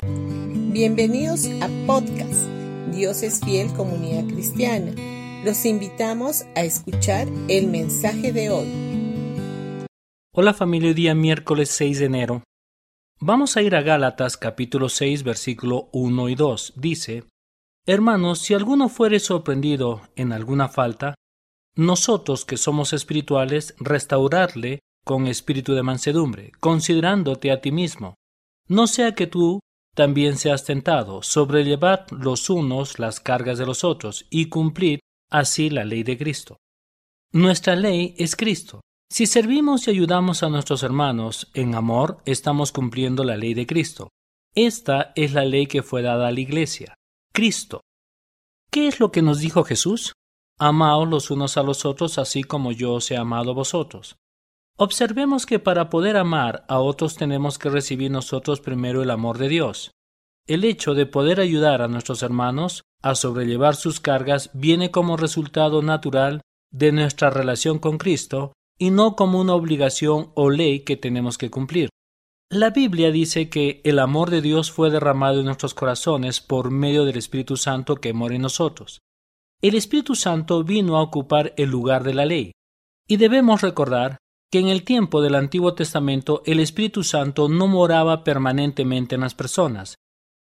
[0.00, 2.46] Bienvenidos a podcast
[2.92, 4.92] Dios es fiel comunidad cristiana.
[5.44, 9.86] Los invitamos a escuchar el mensaje de hoy.
[10.32, 12.42] Hola familia, día miércoles 6 de enero.
[13.18, 16.74] Vamos a ir a Gálatas capítulo 6 versículo 1 y 2.
[16.76, 17.24] Dice,
[17.84, 21.16] Hermanos, si alguno fuere sorprendido en alguna falta,
[21.74, 28.14] nosotros que somos espirituales, restaurarle con espíritu de mansedumbre, considerándote a ti mismo.
[28.68, 29.58] No sea que tú
[29.98, 35.84] también seas tentado, sobrellevad los unos las cargas de los otros y cumplid así la
[35.84, 36.58] ley de Cristo.
[37.32, 38.80] Nuestra ley es Cristo.
[39.10, 44.10] Si servimos y ayudamos a nuestros hermanos en amor, estamos cumpliendo la ley de Cristo.
[44.54, 46.94] Esta es la ley que fue dada a la Iglesia.
[47.32, 47.80] Cristo.
[48.70, 50.12] ¿Qué es lo que nos dijo Jesús?
[50.60, 54.14] Amaos los unos a los otros así como yo os he amado a vosotros.
[54.80, 59.48] Observemos que para poder amar a otros tenemos que recibir nosotros primero el amor de
[59.48, 59.90] Dios.
[60.46, 65.82] El hecho de poder ayudar a nuestros hermanos a sobrellevar sus cargas viene como resultado
[65.82, 71.38] natural de nuestra relación con Cristo y no como una obligación o ley que tenemos
[71.38, 71.88] que cumplir.
[72.48, 77.04] La Biblia dice que el amor de Dios fue derramado en nuestros corazones por medio
[77.04, 79.00] del Espíritu Santo que mora en nosotros.
[79.60, 82.52] El Espíritu Santo vino a ocupar el lugar de la ley.
[83.08, 84.18] Y debemos recordar
[84.50, 89.34] que en el tiempo del Antiguo Testamento el Espíritu Santo no moraba permanentemente en las
[89.34, 89.96] personas,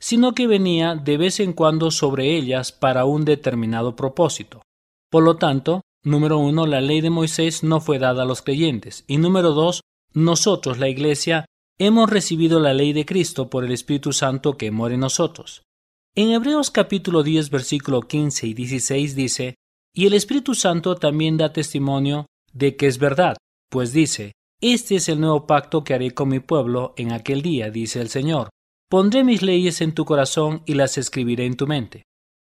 [0.00, 4.62] sino que venía de vez en cuando sobre ellas para un determinado propósito.
[5.10, 9.04] Por lo tanto, número uno, la ley de Moisés no fue dada a los creyentes,
[9.06, 11.46] y número dos, nosotros, la Iglesia,
[11.78, 15.62] hemos recibido la ley de Cristo por el Espíritu Santo que mora en nosotros.
[16.14, 19.54] En Hebreos capítulo 10 versículo 15 y 16 dice,
[19.94, 23.36] y el Espíritu Santo también da testimonio de que es verdad,
[23.72, 27.70] pues dice, Este es el nuevo pacto que haré con mi pueblo en aquel día,
[27.70, 28.50] dice el Señor.
[28.90, 32.02] Pondré mis leyes en tu corazón y las escribiré en tu mente.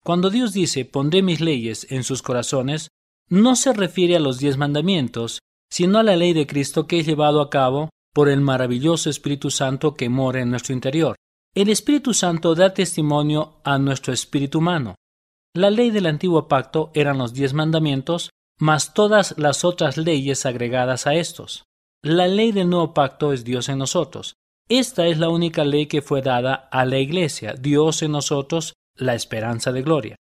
[0.04, 2.90] Cuando Dios dice pondré mis leyes en sus corazones,
[3.30, 5.40] no se refiere a los diez mandamientos,
[5.72, 9.52] sino a la ley de Cristo que es llevado a cabo por el maravilloso Espíritu
[9.52, 11.16] Santo que mora en nuestro interior.
[11.56, 14.96] El Espíritu Santo da testimonio a nuestro espíritu humano.
[15.56, 21.08] La ley del antiguo pacto eran los diez mandamientos, más todas las otras leyes agregadas
[21.08, 21.66] a estos.
[22.02, 24.36] La ley del nuevo pacto es Dios en nosotros.
[24.70, 29.14] Esta es la única ley que fue dada a la Iglesia, Dios en nosotros, la
[29.14, 30.16] esperanza de gloria.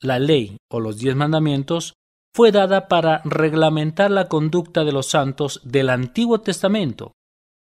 [0.00, 1.94] La ley, o los diez mandamientos,
[2.34, 7.12] fue dada para reglamentar la conducta de los santos del Antiguo Testamento,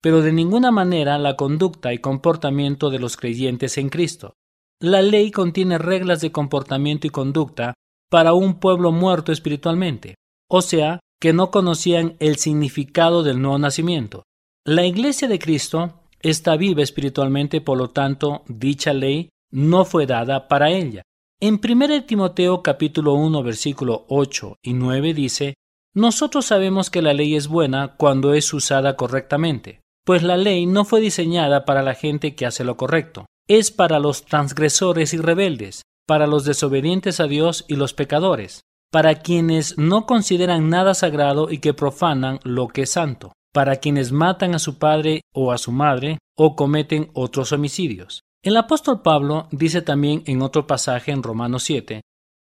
[0.02, 4.34] pero de ninguna manera la conducta y comportamiento de los creyentes en Cristo.
[4.80, 7.76] La ley contiene reglas de comportamiento y conducta
[8.12, 10.16] para un pueblo muerto espiritualmente,
[10.50, 14.24] o sea, que no conocían el significado del nuevo nacimiento.
[14.66, 20.50] La Iglesia de Cristo está viva espiritualmente, por lo tanto, dicha ley no fue dada
[20.50, 21.04] para ella.
[21.40, 25.54] En 1 Timoteo capítulo 1 versículo 8 y 9 dice,
[25.94, 30.84] Nosotros sabemos que la ley es buena cuando es usada correctamente, pues la ley no
[30.84, 35.84] fue diseñada para la gente que hace lo correcto, es para los transgresores y rebeldes,
[36.12, 41.60] para los desobedientes a Dios y los pecadores, para quienes no consideran nada sagrado y
[41.60, 45.72] que profanan lo que es santo, para quienes matan a su padre o a su
[45.72, 48.24] madre o cometen otros homicidios.
[48.44, 52.02] El apóstol Pablo dice también en otro pasaje en Romanos 7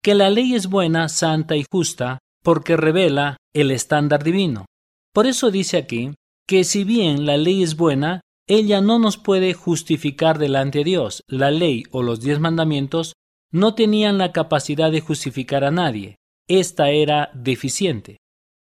[0.02, 4.66] que la ley es buena, santa y justa porque revela el estándar divino.
[5.14, 6.14] Por eso dice aquí
[6.48, 11.22] que si bien la ley es buena, ella no nos puede justificar delante de Dios.
[11.28, 13.12] La ley o los diez mandamientos
[13.52, 16.16] no tenían la capacidad de justificar a nadie.
[16.48, 18.16] Esta era deficiente.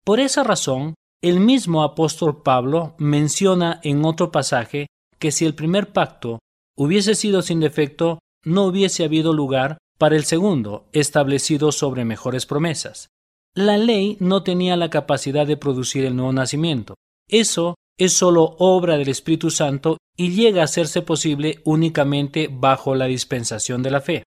[0.03, 4.87] Por esa razón, el mismo apóstol Pablo menciona en otro pasaje
[5.19, 6.39] que si el primer pacto
[6.77, 13.09] hubiese sido sin defecto, no hubiese habido lugar para el segundo, establecido sobre mejores promesas.
[13.55, 16.93] La ley no tenía la capacidad de producir el nuevo nacimiento.
[17.27, 23.05] Eso es sólo obra del Espíritu Santo y llega a hacerse posible únicamente bajo la
[23.05, 24.23] dispensación de la fe.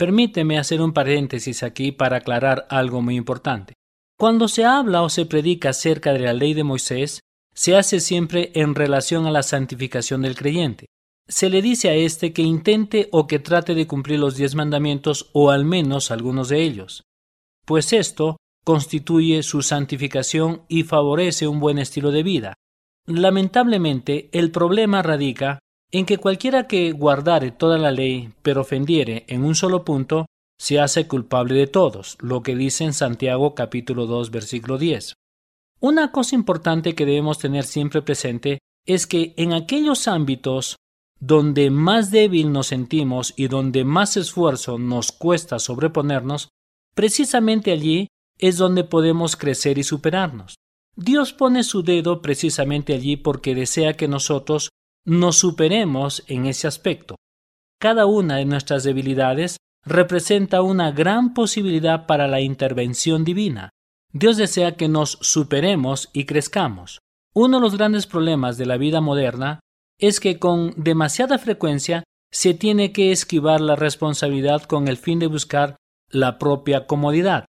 [0.00, 3.74] Permíteme hacer un paréntesis aquí para aclarar algo muy importante.
[4.18, 7.20] Cuando se habla o se predica acerca de la ley de Moisés,
[7.54, 10.86] se hace siempre en relación a la santificación del creyente.
[11.28, 15.28] Se le dice a éste que intente o que trate de cumplir los diez mandamientos
[15.34, 17.04] o al menos algunos de ellos,
[17.66, 22.54] pues esto constituye su santificación y favorece un buen estilo de vida.
[23.06, 25.58] Lamentablemente, el problema radica
[25.92, 30.26] en que cualquiera que guardare toda la ley, pero ofendiere en un solo punto,
[30.58, 35.14] se hace culpable de todos, lo que dice en Santiago capítulo 2 versículo 10.
[35.80, 40.76] Una cosa importante que debemos tener siempre presente es que en aquellos ámbitos
[41.18, 46.48] donde más débil nos sentimos y donde más esfuerzo nos cuesta sobreponernos,
[46.94, 48.08] precisamente allí
[48.38, 50.56] es donde podemos crecer y superarnos.
[50.96, 54.70] Dios pone su dedo precisamente allí porque desea que nosotros
[55.04, 57.16] nos superemos en ese aspecto.
[57.80, 63.70] Cada una de nuestras debilidades representa una gran posibilidad para la intervención divina.
[64.12, 66.98] Dios desea que nos superemos y crezcamos.
[67.32, 69.60] Uno de los grandes problemas de la vida moderna
[69.98, 75.26] es que con demasiada frecuencia se tiene que esquivar la responsabilidad con el fin de
[75.26, 75.76] buscar
[76.08, 77.46] la propia comodidad.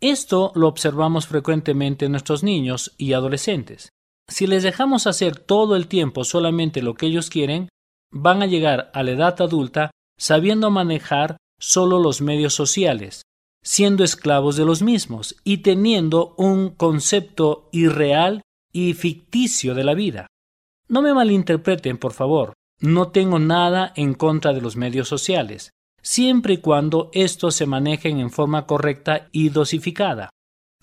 [0.00, 3.90] Esto lo observamos frecuentemente en nuestros niños y adolescentes.
[4.28, 7.68] Si les dejamos hacer todo el tiempo solamente lo que ellos quieren,
[8.12, 13.22] van a llegar a la edad adulta sabiendo manejar solo los medios sociales,
[13.62, 18.42] siendo esclavos de los mismos y teniendo un concepto irreal
[18.72, 20.26] y ficticio de la vida.
[20.88, 25.70] No me malinterpreten, por favor, no tengo nada en contra de los medios sociales,
[26.02, 30.30] siempre y cuando estos se manejen en forma correcta y dosificada.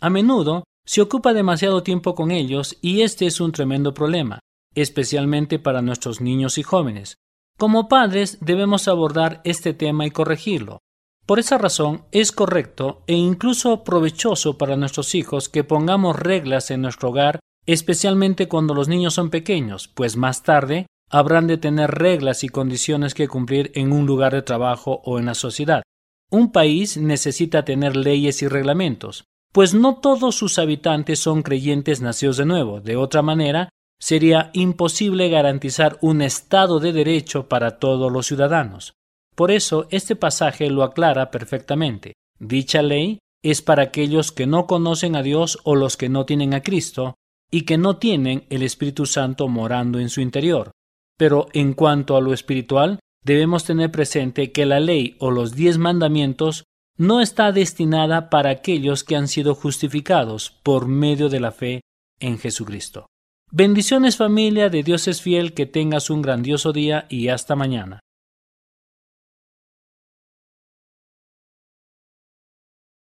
[0.01, 4.40] A menudo se ocupa demasiado tiempo con ellos y este es un tremendo problema,
[4.76, 7.18] especialmente para nuestros niños y jóvenes,
[7.58, 10.80] como padres debemos abordar este tema y corregirlo.
[11.26, 16.82] Por esa razón es correcto e incluso provechoso para nuestros hijos que pongamos reglas en
[16.82, 22.44] nuestro hogar, especialmente cuando los niños son pequeños, pues más tarde habrán de tener reglas
[22.44, 25.81] y condiciones que cumplir en un lugar de trabajo o en la sociedad.
[26.30, 32.36] Un país necesita tener leyes y reglamentos, pues no todos sus habitantes son creyentes nacidos
[32.36, 32.81] de nuevo.
[32.81, 38.96] De otra manera, sería imposible garantizar un Estado de Derecho para todos los ciudadanos.
[39.34, 42.16] Por eso este pasaje lo aclara perfectamente.
[42.38, 46.54] Dicha ley es para aquellos que no conocen a Dios o los que no tienen
[46.54, 47.16] a Cristo
[47.50, 50.72] y que no tienen el Espíritu Santo morando en su interior.
[51.18, 55.78] Pero en cuanto a lo espiritual, debemos tener presente que la ley o los diez
[55.78, 56.66] mandamientos
[56.97, 61.81] no está destinada para aquellos que han sido justificados por medio de la fe
[62.19, 63.07] en Jesucristo.
[63.51, 68.00] Bendiciones familia de Dios es fiel, que tengas un grandioso día y hasta mañana.